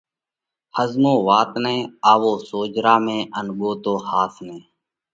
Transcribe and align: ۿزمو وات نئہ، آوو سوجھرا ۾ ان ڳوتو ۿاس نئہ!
ۿزمو 0.77 1.13
وات 1.27 1.51
نئہ، 1.63 1.77
آوو 2.11 2.33
سوجھرا 2.49 2.95
۾ 3.05 3.17
ان 3.37 3.47
ڳوتو 3.57 3.93
ۿاس 4.07 4.33
نئہ! 4.45 4.57